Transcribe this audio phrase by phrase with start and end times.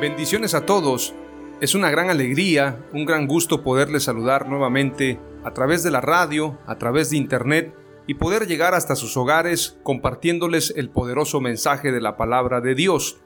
[0.00, 1.12] Bendiciones a todos.
[1.60, 6.58] Es una gran alegría, un gran gusto poderles saludar nuevamente a través de la radio,
[6.66, 7.74] a través de internet
[8.06, 13.20] y poder llegar hasta sus hogares compartiéndoles el poderoso mensaje de la palabra de Dios.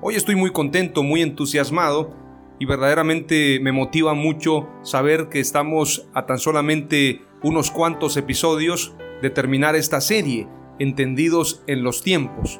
[0.00, 2.16] Hoy estoy muy contento, muy entusiasmado
[2.58, 9.28] y verdaderamente me motiva mucho saber que estamos a tan solamente unos cuantos episodios de
[9.28, 12.58] terminar esta serie, entendidos en los tiempos.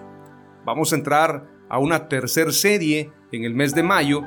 [0.67, 4.23] Vamos a entrar a una tercera serie en el mes de mayo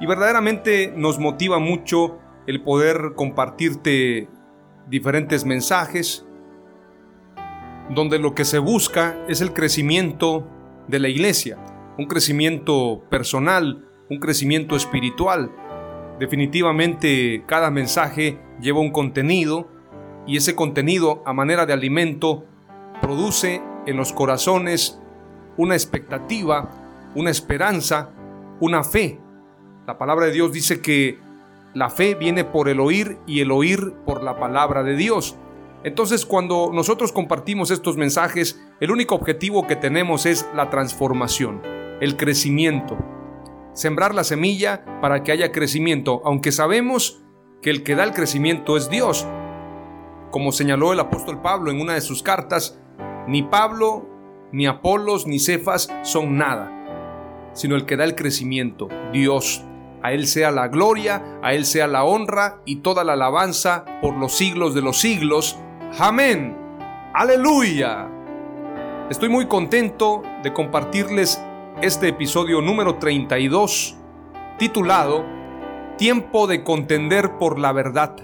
[0.00, 4.28] y verdaderamente nos motiva mucho el poder compartirte
[4.88, 6.26] diferentes mensajes
[7.94, 10.46] donde lo que se busca es el crecimiento
[10.88, 11.58] de la iglesia,
[11.98, 15.50] un crecimiento personal, un crecimiento espiritual.
[16.18, 19.68] Definitivamente cada mensaje lleva un contenido
[20.26, 22.44] y ese contenido a manera de alimento
[23.00, 25.00] produce en los corazones
[25.56, 26.70] una expectativa,
[27.14, 28.14] una esperanza
[28.62, 29.20] una fe.
[29.88, 31.18] La palabra de Dios dice que
[31.74, 35.36] la fe viene por el oír y el oír por la palabra de Dios.
[35.82, 41.60] Entonces cuando nosotros compartimos estos mensajes, el único objetivo que tenemos es la transformación,
[42.00, 42.96] el crecimiento.
[43.72, 47.24] Sembrar la semilla para que haya crecimiento, aunque sabemos
[47.62, 49.26] que el que da el crecimiento es Dios.
[50.30, 52.78] Como señaló el apóstol Pablo en una de sus cartas,
[53.26, 54.08] ni Pablo,
[54.52, 56.81] ni Apolos, ni Cefas son nada
[57.52, 59.64] sino el que da el crecimiento, Dios.
[60.02, 64.16] A Él sea la gloria, a Él sea la honra y toda la alabanza por
[64.16, 65.58] los siglos de los siglos.
[65.98, 66.56] Amén.
[67.14, 68.08] Aleluya.
[69.10, 71.40] Estoy muy contento de compartirles
[71.82, 73.96] este episodio número 32,
[74.58, 75.24] titulado
[75.98, 78.16] Tiempo de contender por la verdad.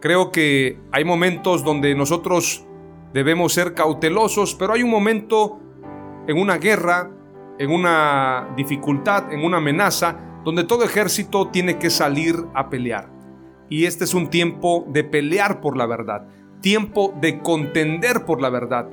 [0.00, 2.66] Creo que hay momentos donde nosotros
[3.12, 5.58] debemos ser cautelosos, pero hay un momento
[6.28, 7.10] en una guerra
[7.60, 13.10] en una dificultad, en una amenaza, donde todo ejército tiene que salir a pelear.
[13.68, 16.26] Y este es un tiempo de pelear por la verdad,
[16.62, 18.88] tiempo de contender por la verdad.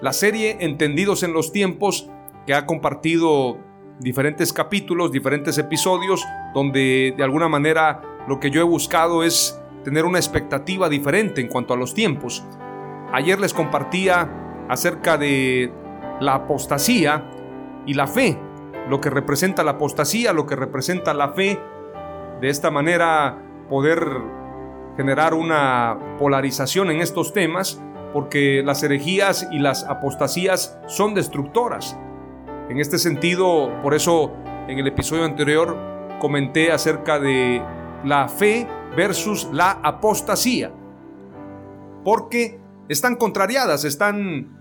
[0.00, 2.08] La serie Entendidos en los tiempos,
[2.46, 3.58] que ha compartido
[3.98, 10.04] diferentes capítulos, diferentes episodios, donde de alguna manera lo que yo he buscado es tener
[10.04, 12.44] una expectativa diferente en cuanto a los tiempos.
[13.12, 15.72] Ayer les compartía acerca de
[16.20, 17.28] la apostasía
[17.88, 18.38] y la fe,
[18.90, 21.58] lo que representa la apostasía, lo que representa la fe,
[22.38, 24.06] de esta manera poder
[24.96, 27.82] generar una polarización en estos temas,
[28.12, 31.98] porque las herejías y las apostasías son destructoras.
[32.68, 34.32] En este sentido, por eso
[34.68, 35.74] en el episodio anterior
[36.20, 37.62] comenté acerca de
[38.04, 40.70] la fe versus la apostasía,
[42.04, 42.60] porque
[42.90, 44.57] están contrariadas, están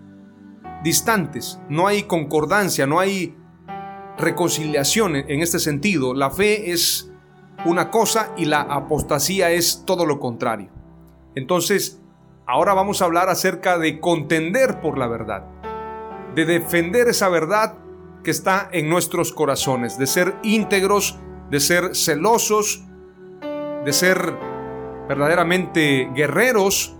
[0.84, 3.36] distantes, no hay concordancia, no hay
[4.18, 6.14] reconciliación en este sentido.
[6.14, 7.12] La fe es
[7.66, 10.70] una cosa y la apostasía es todo lo contrario.
[11.36, 12.02] Entonces,
[12.46, 15.46] ahora vamos a hablar acerca de contender por la verdad,
[16.36, 17.76] de defender esa verdad
[18.24, 21.20] que está en nuestros corazones, de ser íntegros,
[21.50, 22.84] de ser celosos,
[23.86, 24.34] de ser
[25.08, 26.96] verdaderamente guerreros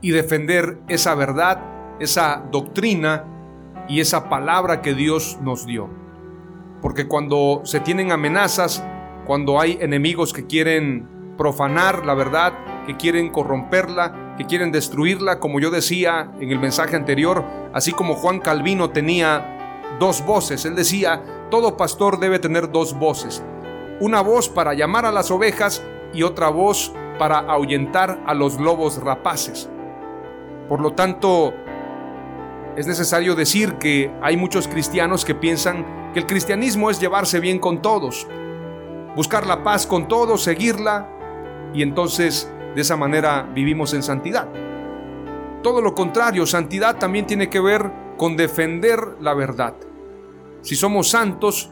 [0.00, 1.69] y defender esa verdad
[2.00, 3.24] esa doctrina
[3.88, 5.88] y esa palabra que Dios nos dio.
[6.82, 8.82] Porque cuando se tienen amenazas,
[9.26, 12.52] cuando hay enemigos que quieren profanar la verdad,
[12.86, 17.44] que quieren corromperla, que quieren destruirla, como yo decía en el mensaje anterior,
[17.74, 20.64] así como Juan Calvino tenía dos voces.
[20.64, 23.44] Él decía, todo pastor debe tener dos voces.
[24.00, 29.02] Una voz para llamar a las ovejas y otra voz para ahuyentar a los lobos
[29.02, 29.68] rapaces.
[30.68, 31.52] Por lo tanto,
[32.80, 37.58] es necesario decir que hay muchos cristianos que piensan que el cristianismo es llevarse bien
[37.58, 38.26] con todos,
[39.14, 41.06] buscar la paz con todos, seguirla,
[41.74, 44.48] y entonces de esa manera vivimos en santidad.
[45.62, 49.74] Todo lo contrario, santidad también tiene que ver con defender la verdad.
[50.62, 51.70] Si somos santos,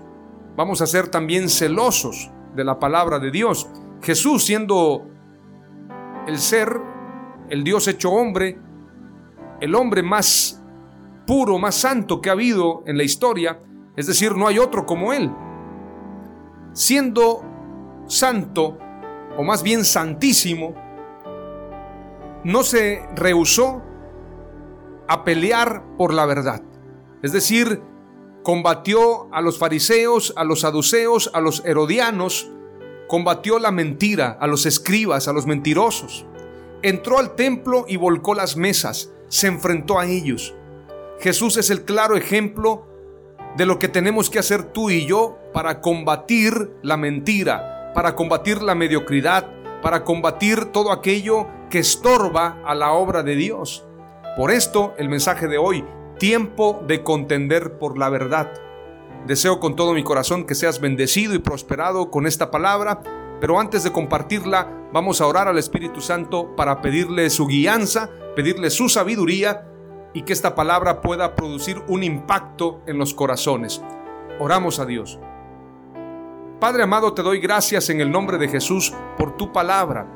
[0.56, 3.66] vamos a ser también celosos de la palabra de Dios.
[4.02, 5.06] Jesús siendo
[6.26, 6.78] el ser,
[7.48, 8.58] el Dios hecho hombre,
[9.62, 10.57] el hombre más
[11.28, 13.60] puro, más santo que ha habido en la historia,
[13.96, 15.30] es decir, no hay otro como Él.
[16.72, 17.44] Siendo
[18.06, 18.78] santo,
[19.36, 20.74] o más bien santísimo,
[22.44, 23.82] no se rehusó
[25.06, 26.62] a pelear por la verdad.
[27.22, 27.82] Es decir,
[28.42, 32.50] combatió a los fariseos, a los saduceos, a los herodianos,
[33.06, 36.24] combatió la mentira, a los escribas, a los mentirosos.
[36.80, 40.54] Entró al templo y volcó las mesas, se enfrentó a ellos.
[41.20, 42.86] Jesús es el claro ejemplo
[43.56, 48.62] de lo que tenemos que hacer tú y yo para combatir la mentira, para combatir
[48.62, 49.48] la mediocridad,
[49.82, 53.84] para combatir todo aquello que estorba a la obra de Dios.
[54.36, 55.84] Por esto el mensaje de hoy,
[56.18, 58.52] tiempo de contender por la verdad.
[59.26, 63.00] Deseo con todo mi corazón que seas bendecido y prosperado con esta palabra,
[63.40, 68.70] pero antes de compartirla, vamos a orar al Espíritu Santo para pedirle su guianza, pedirle
[68.70, 69.64] su sabiduría
[70.14, 73.82] y que esta palabra pueda producir un impacto en los corazones.
[74.38, 75.18] Oramos a Dios.
[76.60, 80.06] Padre amado, te doy gracias en el nombre de Jesús por tu palabra.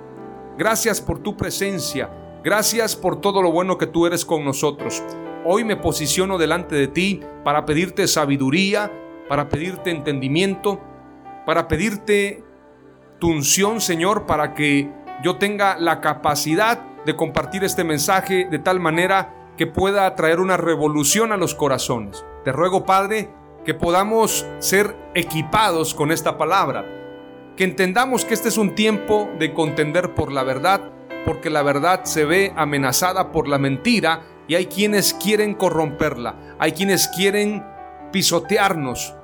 [0.59, 2.11] Gracias por tu presencia.
[2.43, 5.03] Gracias por todo lo bueno que tú eres con nosotros.
[5.45, 8.91] Hoy me posiciono delante de ti para pedirte sabiduría,
[9.29, 10.81] para pedirte entendimiento,
[11.47, 12.45] para pedirte
[13.19, 14.91] tu unción, Señor, para que
[15.23, 20.57] yo tenga la capacidad de compartir este mensaje de tal manera que pueda traer una
[20.57, 22.25] revolución a los corazones.
[22.45, 23.31] Te ruego, Padre,
[23.65, 26.85] que podamos ser equipados con esta palabra,
[27.57, 30.91] que entendamos que este es un tiempo de contender por la verdad,
[31.25, 36.73] porque la verdad se ve amenazada por la mentira y hay quienes quieren corromperla, hay
[36.73, 37.65] quienes quieren
[38.11, 39.15] pisotearnos,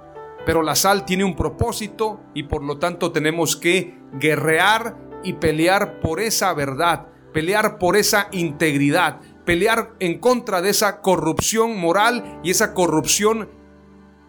[0.46, 6.00] pero la sal tiene un propósito y por lo tanto tenemos que guerrear y pelear
[6.00, 12.50] por esa verdad, pelear por esa integridad, pelear en contra de esa corrupción moral y
[12.50, 13.48] esa corrupción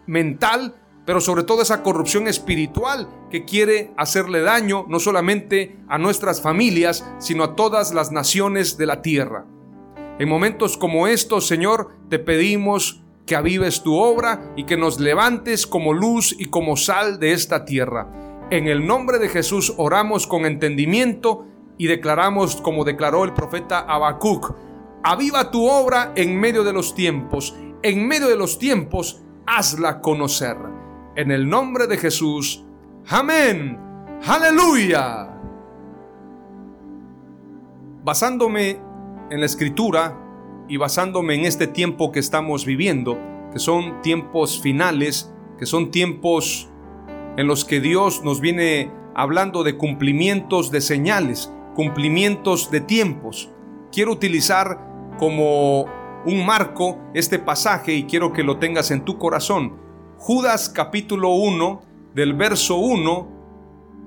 [0.06, 6.40] mental, pero sobre todo esa corrupción espiritual que quiere hacerle daño no solamente a nuestras
[6.40, 9.44] familias, sino a todas las naciones de la tierra.
[10.18, 15.66] En momentos como estos, Señor, te pedimos que avives tu obra y que nos levantes
[15.66, 18.48] como luz y como sal de esta tierra.
[18.50, 21.44] En el nombre de Jesús oramos con entendimiento
[21.76, 24.69] y declaramos como declaró el profeta Habacuc,
[25.02, 30.56] aviva tu obra en medio de los tiempos, en medio de los tiempos hazla conocer.
[31.16, 32.64] En el nombre de Jesús,
[33.08, 33.78] amén,
[34.26, 35.28] aleluya.
[38.04, 38.80] Basándome
[39.30, 40.16] en la escritura
[40.68, 43.18] y basándome en este tiempo que estamos viviendo,
[43.52, 46.68] que son tiempos finales, que son tiempos
[47.36, 53.50] en los que Dios nos viene hablando de cumplimientos de señales, cumplimientos de tiempos.
[53.92, 54.89] Quiero utilizar
[55.20, 55.84] como
[56.24, 59.76] un marco este pasaje y quiero que lo tengas en tu corazón.
[60.16, 61.82] Judas capítulo 1
[62.14, 63.28] del verso 1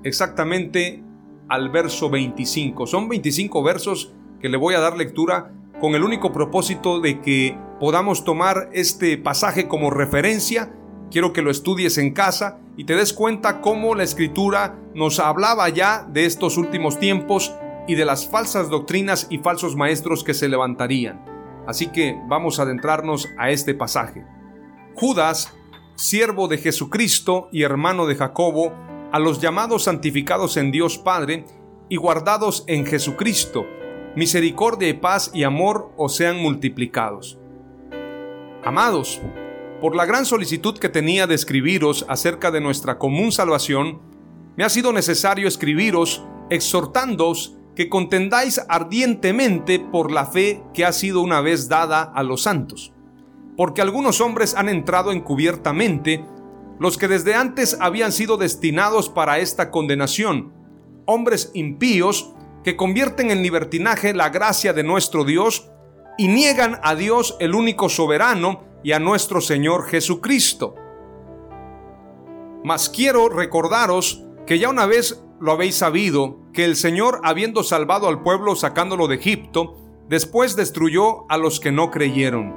[0.02, 1.04] exactamente
[1.48, 2.88] al verso 25.
[2.88, 7.56] Son 25 versos que le voy a dar lectura con el único propósito de que
[7.78, 10.74] podamos tomar este pasaje como referencia.
[11.12, 15.68] Quiero que lo estudies en casa y te des cuenta cómo la escritura nos hablaba
[15.68, 17.54] ya de estos últimos tiempos
[17.86, 21.24] y de las falsas doctrinas y falsos maestros que se levantarían.
[21.66, 24.24] Así que vamos a adentrarnos a este pasaje.
[24.94, 25.54] Judas,
[25.94, 28.72] siervo de Jesucristo y hermano de Jacobo,
[29.12, 31.44] a los llamados santificados en Dios Padre
[31.88, 33.66] y guardados en Jesucristo,
[34.16, 37.38] misericordia y paz y amor os sean multiplicados.
[38.64, 39.20] Amados,
[39.80, 44.00] por la gran solicitud que tenía de escribiros acerca de nuestra común salvación,
[44.56, 51.20] me ha sido necesario escribiros exhortándoos que contendáis ardientemente por la fe que ha sido
[51.20, 52.92] una vez dada a los santos.
[53.56, 56.24] Porque algunos hombres han entrado encubiertamente,
[56.78, 60.52] los que desde antes habían sido destinados para esta condenación,
[61.06, 65.70] hombres impíos que convierten en libertinaje la gracia de nuestro Dios
[66.16, 70.74] y niegan a Dios el único soberano y a nuestro Señor Jesucristo.
[72.64, 78.08] Mas quiero recordaros que ya una vez lo habéis sabido, que el Señor, habiendo salvado
[78.08, 79.76] al pueblo sacándolo de Egipto,
[80.08, 82.54] después destruyó a los que no creyeron,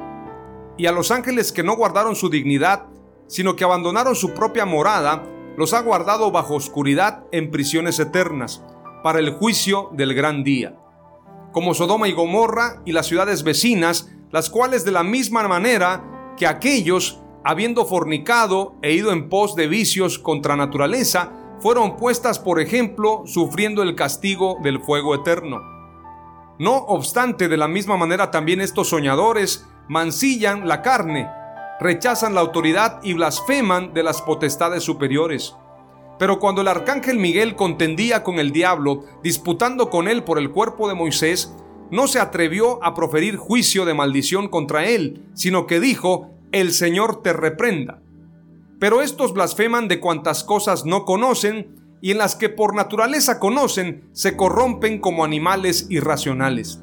[0.77, 2.85] y a los ángeles que no guardaron su dignidad,
[3.25, 5.23] sino que abandonaron su propia morada,
[5.57, 8.63] los ha guardado bajo oscuridad en prisiones eternas,
[9.01, 10.75] para el juicio del gran día.
[11.51, 16.45] Como Sodoma y Gomorra y las ciudades vecinas, las cuales de la misma manera que
[16.45, 23.23] aquellos habiendo fornicado e ido en pos de vicios contra naturaleza, fueron puestas, por ejemplo,
[23.25, 25.61] sufriendo el castigo del fuego eterno.
[26.59, 31.29] No obstante, de la misma manera también estos soñadores mancillan la carne,
[31.79, 35.55] rechazan la autoridad y blasfeman de las potestades superiores.
[36.17, 40.87] Pero cuando el arcángel Miguel contendía con el diablo, disputando con él por el cuerpo
[40.87, 41.53] de Moisés,
[41.91, 47.21] no se atrevió a proferir juicio de maldición contra él, sino que dijo, el Señor
[47.21, 48.01] te reprenda.
[48.79, 54.09] Pero estos blasfeman de cuantas cosas no conocen y en las que por naturaleza conocen
[54.13, 56.79] se corrompen como animales irracionales.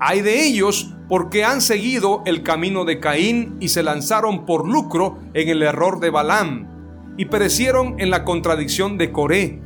[0.00, 5.18] Hay de ellos porque han seguido el camino de Caín y se lanzaron por lucro
[5.34, 9.60] en el error de Balaam y perecieron en la contradicción de Coré.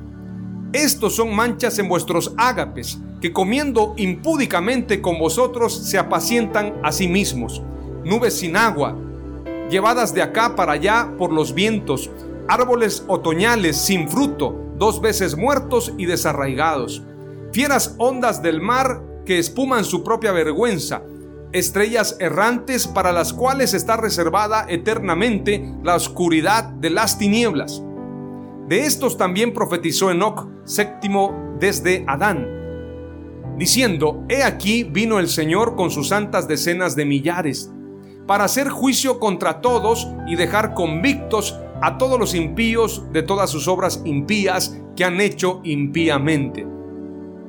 [0.72, 7.08] Estos son manchas en vuestros ágapes, que comiendo impúdicamente con vosotros se apacientan a sí
[7.08, 7.62] mismos
[8.04, 8.96] nubes sin agua,
[9.72, 12.10] llevadas de acá para allá por los vientos,
[12.46, 17.02] árboles otoñales sin fruto, dos veces muertos y desarraigados,
[17.52, 21.02] fieras ondas del mar que espuman su propia vergüenza,
[21.52, 27.82] estrellas errantes para las cuales está reservada eternamente la oscuridad de las tinieblas.
[28.68, 32.46] De estos también profetizó Enoch, séptimo desde Adán,
[33.58, 37.70] diciendo, He aquí vino el Señor con sus santas decenas de millares
[38.26, 43.66] para hacer juicio contra todos y dejar convictos a todos los impíos de todas sus
[43.66, 46.66] obras impías que han hecho impíamente,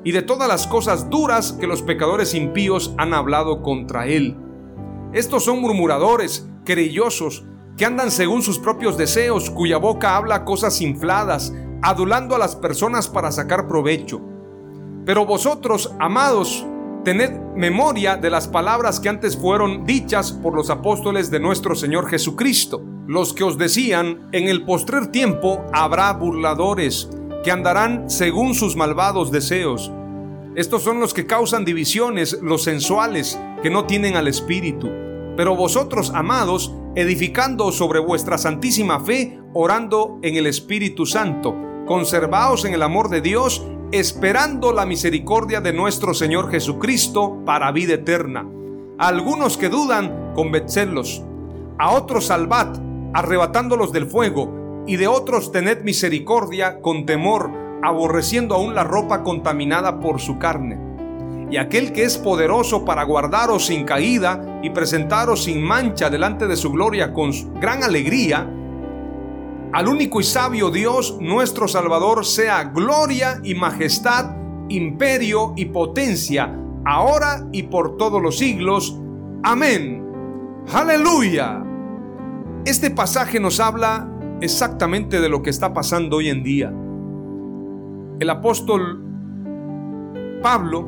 [0.03, 4.35] y de todas las cosas duras que los pecadores impíos han hablado contra él.
[5.13, 7.45] Estos son murmuradores, querellosos,
[7.77, 13.07] que andan según sus propios deseos, cuya boca habla cosas infladas, adulando a las personas
[13.07, 14.21] para sacar provecho.
[15.05, 16.65] Pero vosotros, amados,
[17.03, 22.07] Tened memoria de las palabras que antes fueron dichas por los apóstoles de nuestro Señor
[22.07, 27.09] Jesucristo, los que os decían, en el postrer tiempo habrá burladores,
[27.43, 29.91] que andarán según sus malvados deseos.
[30.55, 34.89] Estos son los que causan divisiones, los sensuales, que no tienen al Espíritu.
[35.35, 41.53] Pero vosotros, amados, edificando sobre vuestra santísima fe, orando en el Espíritu Santo,
[41.85, 43.61] conservaos en el amor de Dios,
[43.93, 48.43] esperando la misericordia de nuestro Señor Jesucristo para vida eterna.
[48.97, 51.21] A algunos que dudan, convencerlos.
[51.77, 52.75] A otros salvad,
[53.13, 57.51] arrebatándolos del fuego, y de otros tened misericordia con temor,
[57.83, 60.79] aborreciendo aún la ropa contaminada por su carne.
[61.51, 66.55] Y aquel que es poderoso para guardaros sin caída y presentaros sin mancha delante de
[66.55, 68.49] su gloria con gran alegría,
[69.73, 74.37] al único y sabio Dios, nuestro Salvador, sea gloria y majestad,
[74.69, 78.95] imperio y potencia, ahora y por todos los siglos.
[79.41, 80.05] Amén.
[80.71, 81.63] Aleluya.
[82.65, 84.07] Este pasaje nos habla
[84.41, 86.71] exactamente de lo que está pasando hoy en día.
[88.19, 89.03] El apóstol
[90.43, 90.87] Pablo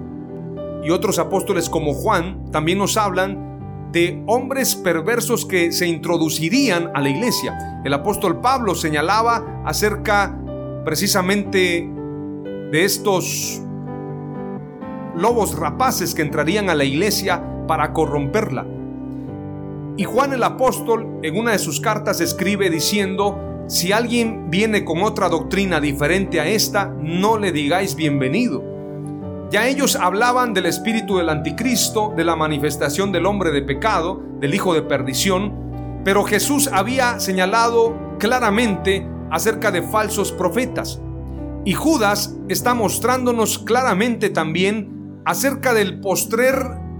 [0.84, 3.55] y otros apóstoles como Juan también nos hablan
[3.92, 7.82] de hombres perversos que se introducirían a la iglesia.
[7.84, 10.38] El apóstol Pablo señalaba acerca
[10.84, 11.90] precisamente
[12.72, 13.62] de estos
[15.16, 18.66] lobos rapaces que entrarían a la iglesia para corromperla.
[19.98, 25.02] Y Juan el apóstol en una de sus cartas escribe diciendo, si alguien viene con
[25.02, 28.75] otra doctrina diferente a esta, no le digáis bienvenido
[29.52, 34.54] ya ellos hablaban del espíritu del anticristo, de la manifestación del hombre de pecado, del
[34.54, 41.02] hijo de perdición, pero Jesús había señalado claramente acerca de falsos profetas.
[41.64, 46.58] Y Judas está mostrándonos claramente también acerca del postrer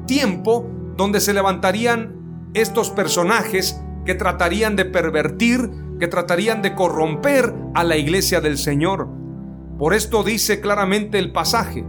[0.08, 7.84] tiempo donde se levantarían estos personajes que tratarían de pervertir, que tratarían de corromper a
[7.84, 9.08] la iglesia del Señor.
[9.78, 11.86] Por esto dice claramente el pasaje,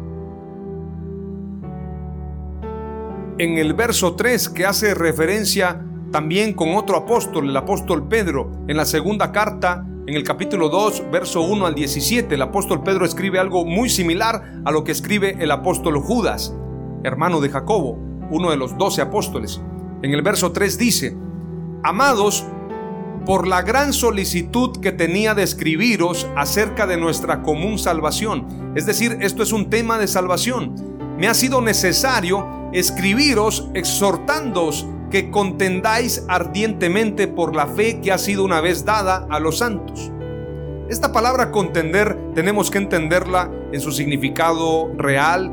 [3.39, 8.77] en el verso 3 que hace referencia también con otro apóstol, el apóstol Pedro, en
[8.77, 13.39] la segunda carta, en el capítulo 2, verso 1 al 17, el apóstol Pedro escribe
[13.39, 16.55] algo muy similar a lo que escribe el apóstol Judas,
[17.03, 17.99] hermano de Jacobo,
[18.31, 19.61] uno de los doce apóstoles.
[20.03, 21.17] En el verso 3 dice,
[21.83, 22.47] Amados,
[23.27, 28.73] por la gran solicitud que tenía de escribiros acerca de nuestra común salvación.
[28.77, 30.75] Es decir, esto es un tema de salvación.
[31.19, 38.45] Me ha sido necesario escribiros exhortándoos que contendáis ardientemente por la fe que ha sido
[38.45, 40.13] una vez dada a los santos.
[40.91, 45.51] Esta palabra contender tenemos que entenderla en su significado real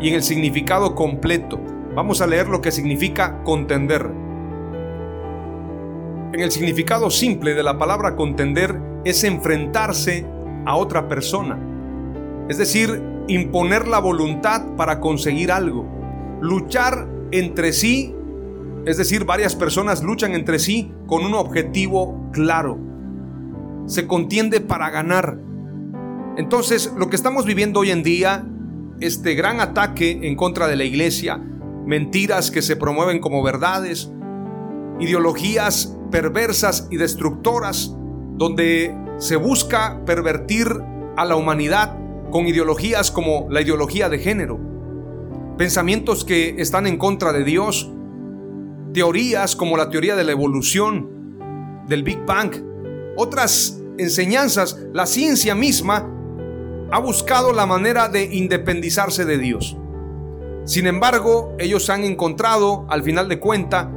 [0.00, 1.60] y en el significado completo.
[1.96, 4.08] Vamos a leer lo que significa contender.
[6.32, 10.24] En el significado simple de la palabra contender es enfrentarse
[10.64, 11.58] a otra persona,
[12.48, 16.01] es decir, imponer la voluntad para conseguir algo,
[16.42, 18.14] luchar entre sí,
[18.84, 22.78] es decir, varias personas luchan entre sí con un objetivo claro,
[23.86, 25.38] se contiende para ganar.
[26.36, 28.44] Entonces, lo que estamos viviendo hoy en día,
[29.00, 31.38] este gran ataque en contra de la iglesia,
[31.86, 34.12] mentiras que se promueven como verdades,
[34.98, 37.96] ideologías perversas y destructoras,
[38.36, 40.66] donde se busca pervertir
[41.16, 41.98] a la humanidad
[42.30, 44.71] con ideologías como la ideología de género,
[45.56, 47.90] pensamientos que están en contra de Dios,
[48.92, 51.10] teorías como la teoría de la evolución,
[51.88, 52.52] del Big Bang,
[53.16, 56.08] otras enseñanzas, la ciencia misma
[56.90, 59.76] ha buscado la manera de independizarse de Dios.
[60.64, 63.90] Sin embargo, ellos han encontrado, al final de cuenta,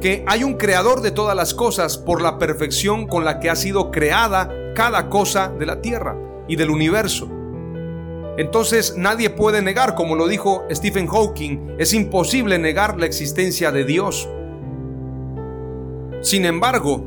[0.00, 3.56] que hay un creador de todas las cosas por la perfección con la que ha
[3.56, 6.16] sido creada cada cosa de la tierra
[6.48, 7.30] y del universo.
[8.40, 13.84] Entonces nadie puede negar, como lo dijo Stephen Hawking, es imposible negar la existencia de
[13.84, 14.30] Dios.
[16.22, 17.04] Sin embargo,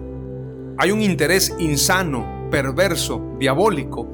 [0.77, 4.07] hay un interés insano, perverso, diabólico,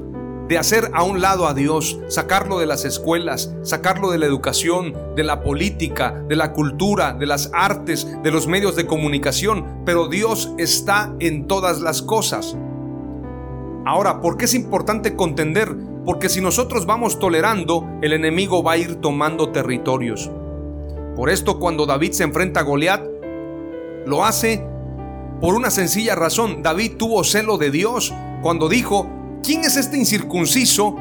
[0.47, 4.95] de hacer a un lado a Dios, sacarlo de las escuelas, sacarlo de la educación,
[5.17, 10.07] de la política, de la cultura, de las artes, de los medios de comunicación, pero
[10.07, 12.55] Dios está en todas las cosas.
[13.85, 15.75] Ahora, ¿por qué es importante contender?
[16.09, 20.31] Porque si nosotros vamos tolerando, el enemigo va a ir tomando territorios.
[21.15, 23.05] Por esto cuando David se enfrenta a Goliat,
[24.07, 24.65] lo hace
[25.39, 26.63] por una sencilla razón.
[26.63, 29.07] David tuvo celo de Dios cuando dijo,
[29.43, 30.95] ¿quién es este incircunciso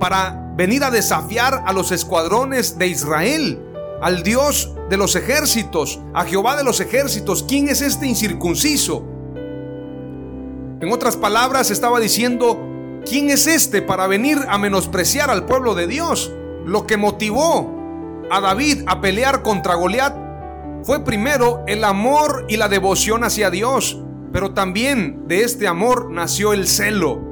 [0.00, 3.62] para venir a desafiar a los escuadrones de Israel?
[4.02, 7.44] Al Dios de los ejércitos, a Jehová de los ejércitos.
[7.44, 9.04] ¿Quién es este incircunciso?
[10.80, 12.72] En otras palabras, estaba diciendo,
[13.08, 16.32] ¿quién es este para venir a menospreciar al pueblo de Dios?
[16.64, 17.74] Lo que motivó
[18.30, 20.14] a David a pelear contra Goliat
[20.82, 26.52] fue primero el amor y la devoción hacia Dios, pero también de este amor nació
[26.52, 27.26] el celo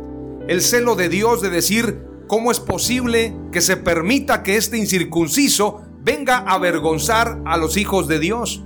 [0.49, 5.83] el celo de Dios de decir, ¿cómo es posible que se permita que este incircunciso
[6.03, 8.63] venga a avergonzar a los hijos de Dios?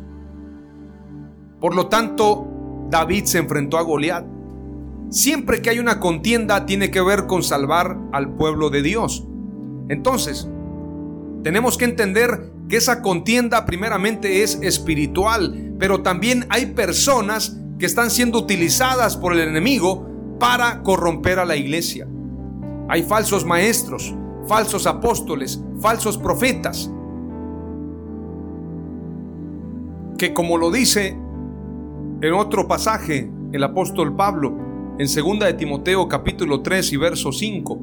[1.60, 2.46] Por lo tanto,
[2.90, 4.24] David se enfrentó a Goliat.
[5.10, 9.26] Siempre que hay una contienda tiene que ver con salvar al pueblo de Dios.
[9.88, 10.48] Entonces,
[11.42, 18.10] tenemos que entender que esa contienda primeramente es espiritual, pero también hay personas que están
[18.10, 20.06] siendo utilizadas por el enemigo
[20.38, 22.06] para corromper a la iglesia.
[22.88, 24.14] Hay falsos maestros,
[24.46, 26.90] falsos apóstoles, falsos profetas,
[30.18, 31.16] que como lo dice
[32.20, 34.67] en otro pasaje el apóstol Pablo,
[34.98, 37.78] en 2 de Timoteo capítulo 3 y verso 5,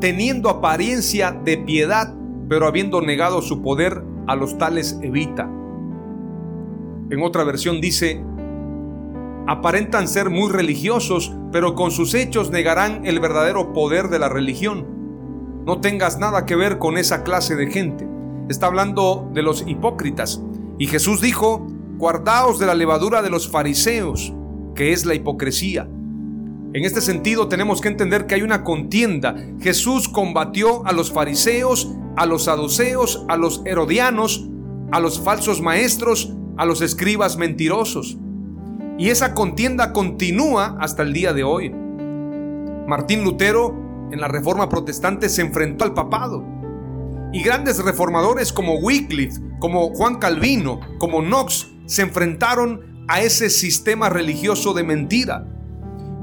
[0.00, 2.12] teniendo apariencia de piedad,
[2.48, 5.48] pero habiendo negado su poder, a los tales evita.
[7.10, 8.24] En otra versión dice,
[9.46, 14.86] aparentan ser muy religiosos, pero con sus hechos negarán el verdadero poder de la religión.
[15.64, 18.08] No tengas nada que ver con esa clase de gente.
[18.48, 20.42] Está hablando de los hipócritas.
[20.76, 21.68] Y Jesús dijo,
[21.98, 24.34] guardaos de la levadura de los fariseos,
[24.74, 25.88] que es la hipocresía.
[26.72, 29.34] En este sentido tenemos que entender que hay una contienda.
[29.60, 34.48] Jesús combatió a los fariseos, a los saduceos, a los herodianos,
[34.92, 38.18] a los falsos maestros, a los escribas mentirosos.
[38.98, 41.70] Y esa contienda continúa hasta el día de hoy.
[42.86, 43.74] Martín Lutero
[44.12, 46.44] en la Reforma Protestante se enfrentó al papado.
[47.32, 54.08] Y grandes reformadores como Wycliffe, como Juan Calvino, como Knox, se enfrentaron a ese sistema
[54.08, 55.46] religioso de mentira.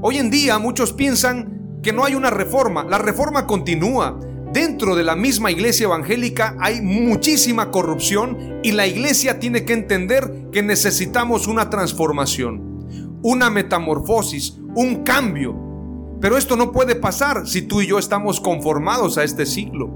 [0.00, 2.84] Hoy en día muchos piensan que no hay una reforma.
[2.84, 4.18] La reforma continúa.
[4.52, 10.48] Dentro de la misma iglesia evangélica hay muchísima corrupción y la iglesia tiene que entender
[10.52, 12.68] que necesitamos una transformación
[13.22, 15.54] una metamorfosis, un cambio.
[16.20, 19.90] Pero esto no puede pasar si tú y yo estamos conformados a este siglo.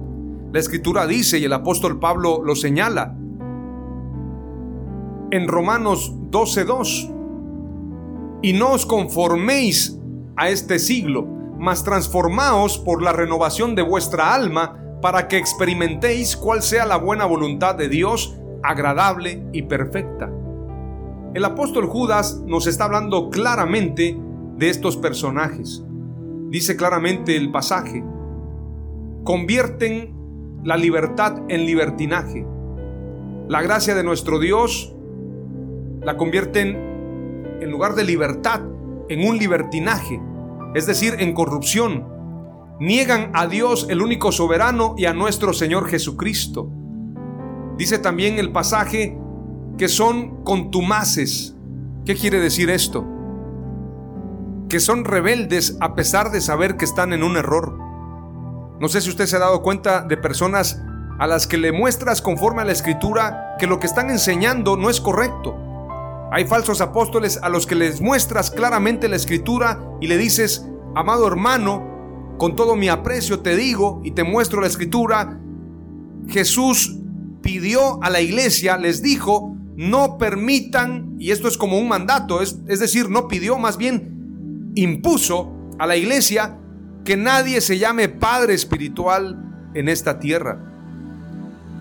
[0.53, 3.17] La escritura dice, y el apóstol Pablo lo señala,
[5.31, 7.11] en Romanos 12:2.
[8.43, 9.99] Y no os conforméis
[10.37, 11.27] a este siglo,
[11.59, 17.25] mas transformaos por la renovación de vuestra alma, para que experimentéis cuál sea la buena
[17.25, 20.31] voluntad de Dios, agradable y perfecta.
[21.35, 24.19] El apóstol Judas nos está hablando claramente
[24.57, 25.83] de estos personajes.
[26.51, 28.05] Dice claramente el pasaje,
[29.25, 32.47] convierten la libertad en libertinaje.
[33.49, 34.95] La gracia de nuestro Dios
[36.03, 36.92] la convierten
[37.63, 38.61] en lugar de libertad
[39.09, 40.21] en un libertinaje,
[40.75, 42.09] es decir, en corrupción.
[42.81, 46.71] Niegan a Dios el único soberano y a nuestro Señor Jesucristo.
[47.77, 49.19] Dice también el pasaje
[49.79, 51.57] que son contumaces.
[52.05, 53.07] ¿Qué quiere decir esto?
[54.69, 57.79] Que son rebeldes a pesar de saber que están en un error.
[58.81, 60.83] No sé si usted se ha dado cuenta de personas
[61.19, 64.91] a las que le muestras conforme a la escritura que lo que están enseñando no
[64.91, 65.72] es correcto.
[66.33, 71.29] Hay falsos apóstoles a los que les muestras claramente la escritura y le dices, amado
[71.29, 75.39] hermano, con todo mi aprecio te digo y te muestro la escritura,
[76.29, 76.97] Jesús
[77.43, 82.61] pidió a la iglesia, les dijo, no permitan, y esto es como un mandato, es,
[82.67, 86.57] es decir, no pidió, más bien impuso a la iglesia
[87.05, 90.65] que nadie se llame padre espiritual en esta tierra.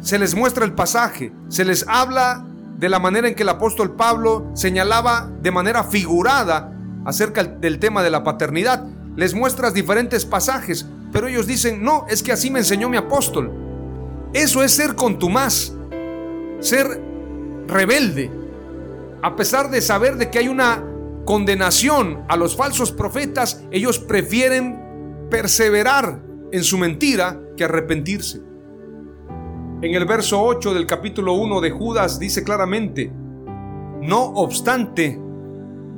[0.02, 2.51] Se les muestra el pasaje, se les habla
[2.82, 8.02] de la manera en que el apóstol Pablo señalaba de manera figurada acerca del tema
[8.02, 8.88] de la paternidad.
[9.16, 13.52] Les muestras diferentes pasajes, pero ellos dicen, no, es que así me enseñó mi apóstol.
[14.34, 15.74] Eso es ser contumaz,
[16.60, 17.00] ser
[17.68, 18.32] rebelde,
[19.22, 20.84] a pesar de saber de que hay una
[21.24, 26.20] condenación a los falsos profetas, ellos prefieren perseverar
[26.52, 28.42] en su mentira que arrepentirse.
[29.82, 33.12] En el verso 8 del capítulo 1 de Judas dice claramente,
[34.00, 35.20] no obstante,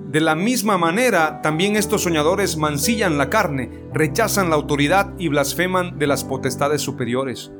[0.10, 6.00] de la misma manera también estos soñadores mancillan la carne, rechazan la autoridad y blasfeman
[6.00, 7.52] de las potestades superiores.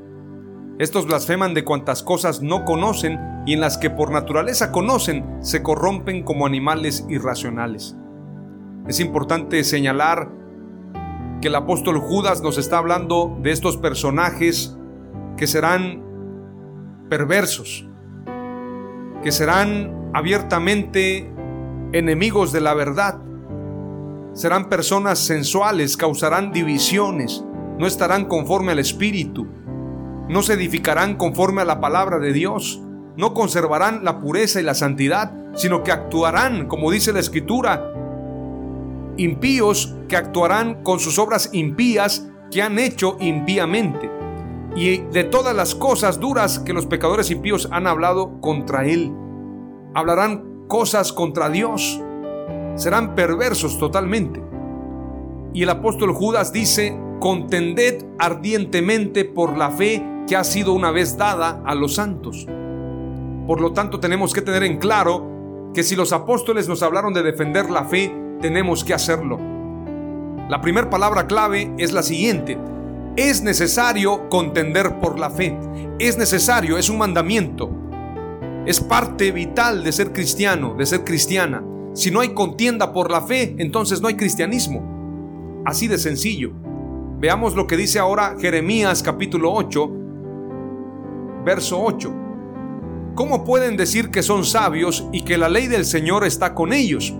[0.80, 5.62] Estos blasfeman de cuantas cosas no conocen y en las que por naturaleza conocen se
[5.62, 7.98] corrompen como animales irracionales.
[8.88, 10.32] Es importante señalar
[11.42, 14.78] que el apóstol Judas nos está hablando de estos personajes
[15.36, 16.13] que serán
[17.14, 17.86] perversos,
[19.22, 21.32] que serán abiertamente
[21.92, 23.20] enemigos de la verdad,
[24.34, 27.46] serán personas sensuales, causarán divisiones,
[27.78, 29.46] no estarán conforme al Espíritu,
[30.28, 32.82] no se edificarán conforme a la palabra de Dios,
[33.16, 37.94] no conservarán la pureza y la santidad, sino que actuarán, como dice la Escritura,
[39.18, 44.10] impíos que actuarán con sus obras impías que han hecho impíamente,
[44.76, 49.12] y de todas las cosas duras que los pecadores impíos han hablado contra Él.
[49.94, 52.02] Hablarán cosas contra Dios,
[52.76, 54.44] serán perversos totalmente.
[55.54, 61.18] Y el apóstol Judas dice, contended ardientemente por la fe que ha sido una vez
[61.18, 62.48] dada a los santos.
[63.46, 67.24] Por lo tanto, tenemos que tener en claro que si los apóstoles nos hablaron de
[67.24, 69.40] defender la fe, tenemos que hacerlo.
[70.50, 72.58] La primera palabra clave es la siguiente.
[73.16, 75.56] Es necesario contender por la fe.
[76.00, 77.70] Es necesario, es un mandamiento.
[78.66, 81.64] Es parte vital de ser cristiano, de ser cristiana.
[81.94, 85.62] Si no hay contienda por la fe, entonces no hay cristianismo.
[85.64, 86.54] Así de sencillo.
[87.20, 89.92] Veamos lo que dice ahora Jeremías capítulo 8,
[91.46, 92.12] verso 8.
[93.14, 97.14] ¿Cómo pueden decir que son sabios y que la ley del Señor está con ellos?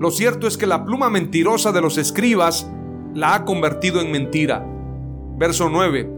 [0.00, 2.68] Lo cierto es que la pluma mentirosa de los escribas
[3.14, 4.66] la ha convertido en mentira.
[5.36, 6.10] Verso 9.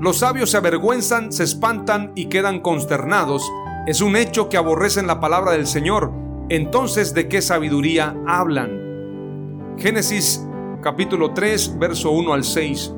[0.00, 3.42] Los sabios se avergüenzan, se espantan y quedan consternados.
[3.86, 6.12] Es un hecho que aborrecen la palabra del Señor.
[6.48, 9.74] Entonces, ¿de qué sabiduría hablan?
[9.78, 10.46] Génesis
[10.82, 12.94] capítulo 3, verso 1 al 6.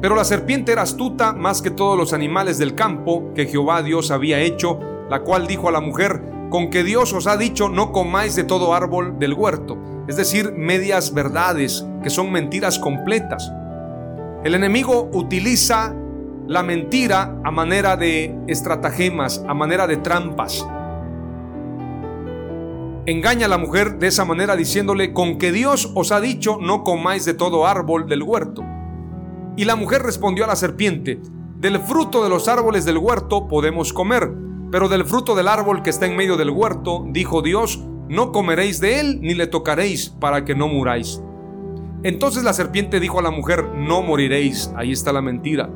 [0.00, 4.10] Pero la serpiente era astuta más que todos los animales del campo que Jehová Dios
[4.10, 4.78] había hecho,
[5.08, 8.44] la cual dijo a la mujer, con que Dios os ha dicho no comáis de
[8.44, 13.50] todo árbol del huerto, es decir, medias verdades, que son mentiras completas.
[14.46, 15.92] El enemigo utiliza
[16.46, 20.64] la mentira a manera de estratagemas, a manera de trampas.
[23.06, 26.84] Engaña a la mujer de esa manera diciéndole, con que Dios os ha dicho no
[26.84, 28.62] comáis de todo árbol del huerto.
[29.56, 31.18] Y la mujer respondió a la serpiente,
[31.56, 34.30] del fruto de los árboles del huerto podemos comer
[34.70, 38.80] pero del fruto del árbol que está en medio del huerto, dijo Dios, no comeréis
[38.80, 41.20] de él ni le tocaréis para que no muráis.
[42.02, 45.70] Entonces la serpiente dijo a la mujer, no moriréis, ahí está la mentira,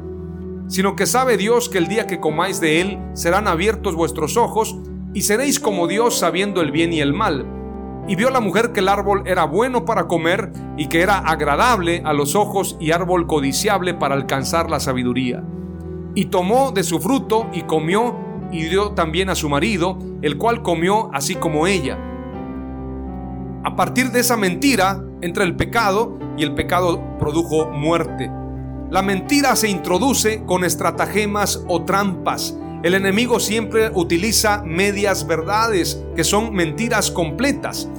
[0.69, 4.77] sino que sabe Dios que el día que comáis de él serán abiertos vuestros ojos
[5.15, 7.47] y seréis como Dios sabiendo el bien y el mal.
[8.07, 12.03] Y vio la mujer que el árbol era bueno para comer y que era agradable
[12.05, 15.43] a los ojos y árbol codiciable para alcanzar la sabiduría.
[16.15, 18.17] Y tomó de su fruto y comió
[18.53, 21.99] y dio también a su marido, el cual comió así como ella.
[23.63, 28.31] A partir de esa mentira entra el pecado y el pecado produjo muerte.
[28.91, 36.25] La mentira se introduce con estratagemas o trampas el enemigo siempre utiliza medias verdades, que
[36.25, 37.91] son mentiras completas.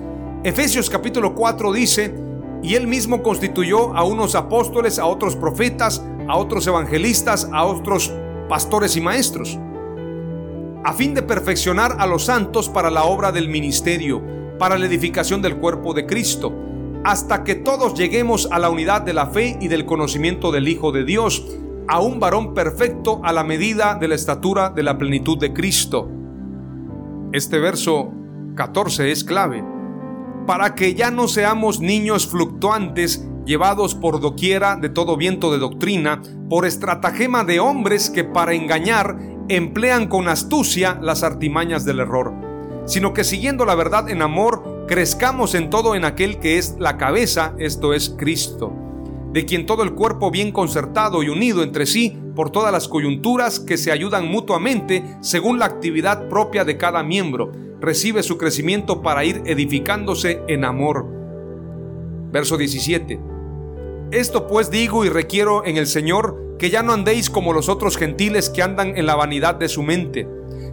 [0.43, 2.15] Efesios capítulo 4 dice,
[2.63, 8.11] y él mismo constituyó a unos apóstoles, a otros profetas, a otros evangelistas, a otros
[8.49, 9.59] pastores y maestros,
[10.83, 14.23] a fin de perfeccionar a los santos para la obra del ministerio,
[14.57, 16.51] para la edificación del cuerpo de Cristo,
[17.03, 20.91] hasta que todos lleguemos a la unidad de la fe y del conocimiento del Hijo
[20.91, 21.45] de Dios,
[21.87, 26.09] a un varón perfecto a la medida de la estatura de la plenitud de Cristo.
[27.33, 28.11] Este verso
[28.55, 29.63] 14 es clave.
[30.45, 36.21] Para que ya no seamos niños fluctuantes llevados por doquiera de todo viento de doctrina,
[36.49, 39.17] por estratagema de hombres que para engañar
[39.49, 42.33] emplean con astucia las artimañas del error,
[42.85, 46.97] sino que siguiendo la verdad en amor, crezcamos en todo en aquel que es la
[46.97, 48.73] cabeza, esto es Cristo
[49.31, 53.61] de quien todo el cuerpo bien concertado y unido entre sí por todas las coyunturas
[53.61, 59.23] que se ayudan mutuamente según la actividad propia de cada miembro, recibe su crecimiento para
[59.23, 61.05] ir edificándose en amor.
[62.33, 63.17] Verso 17.
[64.11, 67.95] Esto pues digo y requiero en el Señor que ya no andéis como los otros
[67.95, 70.27] gentiles que andan en la vanidad de su mente,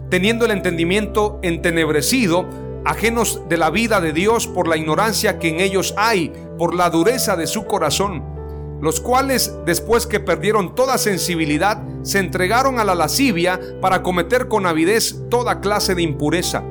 [0.09, 5.59] teniendo el entendimiento entenebrecido, ajenos de la vida de Dios por la ignorancia que en
[5.59, 8.39] ellos hay, por la dureza de su corazón
[8.81, 14.65] los cuales, después que perdieron toda sensibilidad, se entregaron a la lascivia para cometer con
[14.65, 16.63] avidez toda clase de impureza.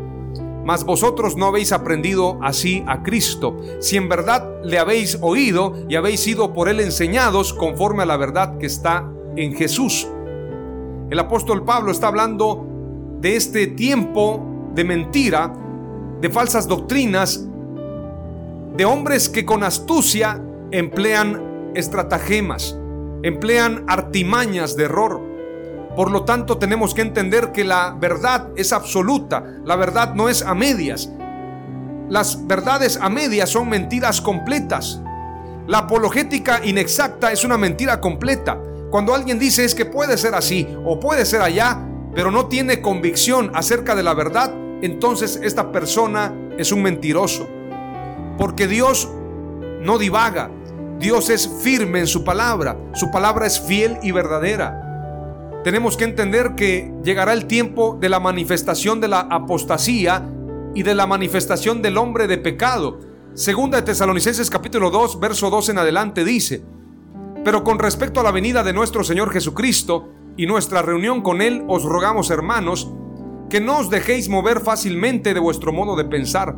[0.64, 5.97] Mas vosotros no habéis aprendido así a Cristo, si en verdad le habéis oído y
[5.97, 10.07] habéis sido por él enseñados conforme a la verdad que está en Jesús.
[11.11, 12.66] El apóstol Pablo está hablando
[13.21, 14.44] de este tiempo
[14.75, 15.53] de mentira,
[16.20, 17.44] de falsas doctrinas,
[18.76, 22.76] de hombres que con astucia emplean estratagemas,
[23.22, 25.20] emplean artimañas de error.
[25.96, 30.42] Por lo tanto, tenemos que entender que la verdad es absoluta, la verdad no es
[30.42, 31.11] a medias.
[32.09, 35.00] Las verdades a medias son mentiras completas.
[35.66, 38.59] La apologética inexacta es una mentira completa.
[38.90, 42.81] Cuando alguien dice es que puede ser así o puede ser allá, pero no tiene
[42.81, 47.49] convicción acerca de la verdad, entonces esta persona es un mentiroso.
[48.37, 49.09] Porque Dios
[49.81, 50.51] no divaga,
[50.99, 54.85] Dios es firme en su palabra, su palabra es fiel y verdadera.
[55.64, 60.29] Tenemos que entender que llegará el tiempo de la manifestación de la apostasía
[60.75, 63.01] y de la manifestación del hombre de pecado.
[63.35, 66.64] Segunda de Tesalonicenses capítulo 2, verso 2 en adelante dice,
[67.45, 71.64] pero con respecto a la venida de nuestro Señor Jesucristo y nuestra reunión con Él,
[71.69, 72.93] os rogamos, hermanos,
[73.49, 76.57] que no os dejéis mover fácilmente de vuestro modo de pensar,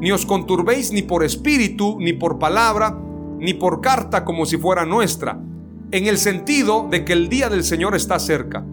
[0.00, 2.98] ni os conturbéis ni por espíritu, ni por palabra,
[3.38, 5.38] ni por carta como si fuera nuestra,
[5.90, 8.64] en el sentido de que el día del Señor está cerca.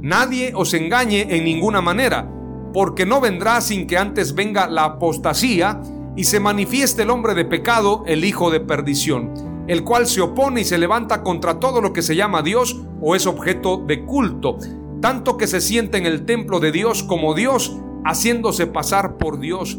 [0.00, 2.30] Nadie os engañe en ninguna manera,
[2.72, 5.80] porque no vendrá sin que antes venga la apostasía
[6.16, 9.32] y se manifieste el hombre de pecado, el hijo de perdición,
[9.66, 13.16] el cual se opone y se levanta contra todo lo que se llama Dios o
[13.16, 14.58] es objeto de culto,
[15.04, 19.78] tanto que se siente en el templo de Dios como Dios, haciéndose pasar por Dios.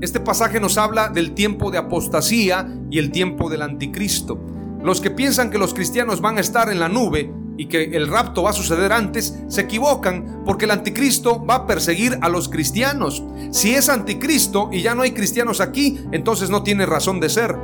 [0.00, 4.36] Este pasaje nos habla del tiempo de apostasía y el tiempo del anticristo.
[4.82, 8.08] Los que piensan que los cristianos van a estar en la nube y que el
[8.08, 12.48] rapto va a suceder antes, se equivocan porque el anticristo va a perseguir a los
[12.48, 13.22] cristianos.
[13.52, 17.56] Si es anticristo y ya no hay cristianos aquí, entonces no tiene razón de ser.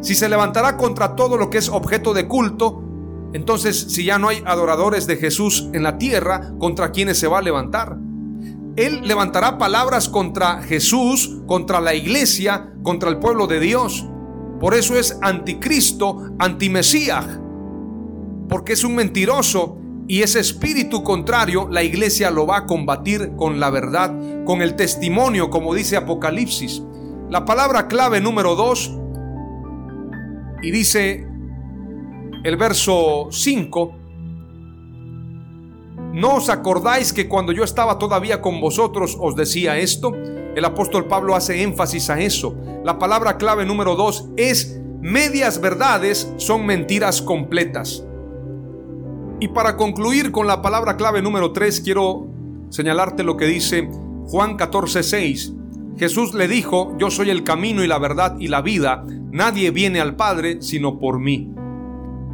[0.00, 2.91] Si se levantará contra todo lo que es objeto de culto,
[3.32, 7.38] entonces si ya no hay adoradores de Jesús en la tierra, ¿contra quienes se va
[7.38, 7.96] a levantar?
[8.76, 14.06] Él levantará palabras contra Jesús, contra la iglesia, contra el pueblo de Dios.
[14.60, 17.38] Por eso es anticristo, antimesías,
[18.48, 23.60] porque es un mentiroso y ese espíritu contrario la iglesia lo va a combatir con
[23.60, 24.14] la verdad,
[24.44, 26.82] con el testimonio, como dice Apocalipsis.
[27.30, 28.98] La palabra clave número 2
[30.62, 31.26] y dice
[32.42, 34.02] el verso 5,
[36.12, 40.12] ¿No os acordáis que cuando yo estaba todavía con vosotros os decía esto?
[40.54, 42.54] El apóstol Pablo hace énfasis a eso.
[42.84, 48.04] La palabra clave número dos es medias verdades son mentiras completas.
[49.40, 52.26] Y para concluir con la palabra clave número tres, quiero
[52.68, 53.88] señalarte lo que dice
[54.26, 55.54] Juan 14, 6.
[55.96, 60.00] Jesús le dijo, yo soy el camino y la verdad y la vida, nadie viene
[60.00, 61.50] al Padre sino por mí.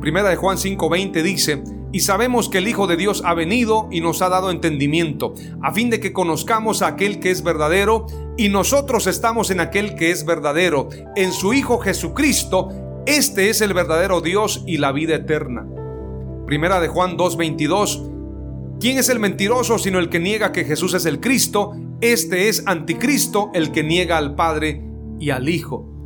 [0.01, 4.01] Primera de Juan 5:20 dice, y sabemos que el Hijo de Dios ha venido y
[4.01, 8.07] nos ha dado entendimiento, a fin de que conozcamos a aquel que es verdadero,
[8.37, 12.69] y nosotros estamos en aquel que es verdadero, en su Hijo Jesucristo,
[13.07, 15.67] este es el verdadero Dios y la vida eterna.
[16.47, 21.07] Primera de Juan 2:22, ¿quién es el mentiroso sino el que niega que Jesús es
[21.07, 21.73] el Cristo?
[22.01, 24.85] Este es anticristo, el que niega al Padre
[25.19, 25.98] y al Hijo.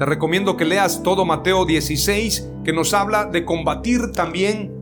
[0.00, 4.72] Te recomiendo que leas todo Mateo 16, que nos habla de combatir también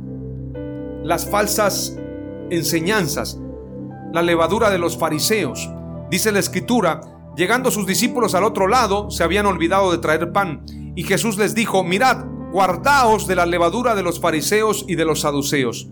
[1.02, 1.98] las falsas
[2.50, 3.37] enseñanzas,
[4.12, 5.68] la levadura de los fariseos.
[6.09, 7.00] Dice la escritura,
[7.37, 11.52] llegando sus discípulos al otro lado, se habían olvidado de traer pan, y Jesús les
[11.52, 15.88] dijo, mirad, guardaos de la levadura de los fariseos y de los saduceos.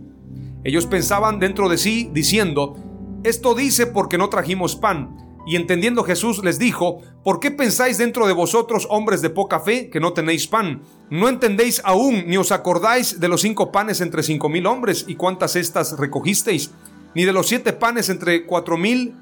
[0.62, 2.76] Ellos pensaban dentro de sí, diciendo,
[3.24, 5.25] esto dice porque no trajimos pan.
[5.46, 9.88] Y entendiendo Jesús les dijo, ¿por qué pensáis dentro de vosotros, hombres de poca fe,
[9.90, 10.82] que no tenéis pan?
[11.08, 15.14] ¿No entendéis aún, ni os acordáis de los cinco panes entre cinco mil hombres y
[15.14, 16.72] cuántas estas recogisteis?
[17.14, 19.14] Ni de los siete panes entre cuatro mil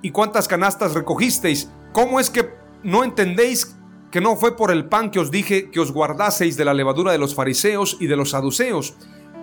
[0.00, 1.70] y cuántas canastas recogisteis?
[1.92, 2.48] ¿Cómo es que
[2.82, 3.76] no entendéis
[4.10, 7.12] que no fue por el pan que os dije que os guardaseis de la levadura
[7.12, 8.94] de los fariseos y de los saduceos?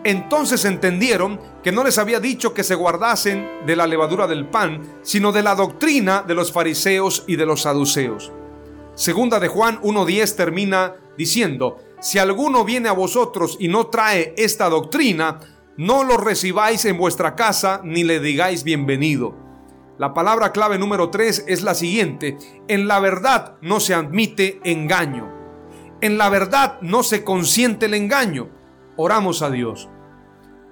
[0.07, 4.81] Entonces entendieron que no les había dicho que se guardasen de la levadura del pan,
[5.01, 8.31] sino de la doctrina de los fariseos y de los saduceos.
[8.95, 14.69] Segunda de Juan 1.10 termina diciendo, si alguno viene a vosotros y no trae esta
[14.69, 15.39] doctrina,
[15.75, 19.35] no lo recibáis en vuestra casa ni le digáis bienvenido.
[19.97, 22.37] La palabra clave número 3 es la siguiente,
[22.69, 25.29] en la verdad no se admite engaño.
[25.99, 28.47] En la verdad no se consiente el engaño.
[28.95, 29.89] Oramos a Dios.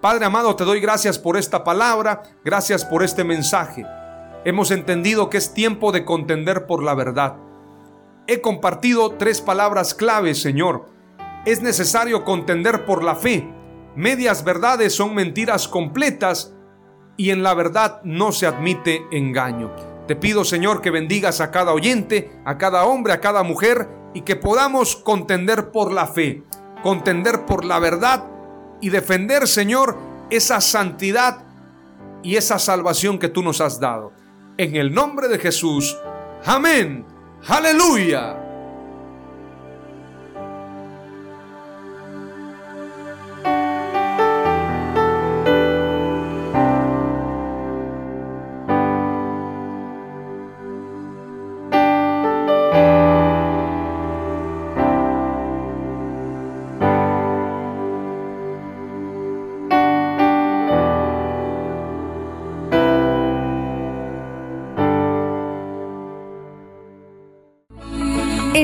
[0.05, 3.87] Padre amado, te doy gracias por esta palabra, gracias por este mensaje.
[4.43, 7.37] Hemos entendido que es tiempo de contender por la verdad.
[8.27, 10.85] He compartido tres palabras claves, Señor.
[11.47, 13.51] Es necesario contender por la fe.
[13.95, 16.53] Medias verdades son mentiras completas
[17.17, 19.71] y en la verdad no se admite engaño.
[20.07, 24.21] Te pido, Señor, que bendigas a cada oyente, a cada hombre, a cada mujer y
[24.21, 26.43] que podamos contender por la fe
[26.85, 28.25] contender por la verdad
[28.81, 29.97] y defender, Señor,
[30.29, 31.43] esa santidad
[32.23, 34.11] y esa salvación que tú nos has dado.
[34.57, 35.97] En el nombre de Jesús.
[36.45, 37.05] Amén.
[37.47, 38.44] Aleluya.